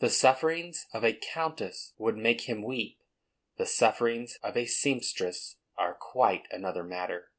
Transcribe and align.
The 0.00 0.10
sufferings 0.10 0.88
of 0.92 1.04
a 1.04 1.12
countess 1.12 1.92
would 1.96 2.16
make 2.16 2.48
him 2.48 2.60
weep; 2.64 2.98
the 3.56 3.66
sufferings 3.66 4.36
of 4.42 4.56
a 4.56 4.66
seamstress 4.66 5.58
are 5.78 5.94
quite 5.94 6.48
another 6.50 6.82
matter. 6.82 7.30